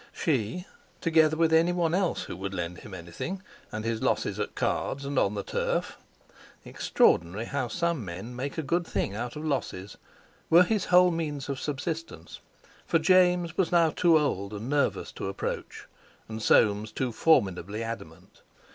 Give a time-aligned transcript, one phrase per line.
[0.13, 0.65] She,
[0.99, 5.19] together with anyone else who would lend him anything, and his losses at cards and
[5.19, 5.95] on the turf
[6.65, 9.97] (extraordinary how some men make a good thing out of losses!)
[10.49, 12.39] were his whole means of subsistence;
[12.83, 15.85] for James was now too old and nervous to approach,
[16.27, 18.41] and Soames too formidably adamant.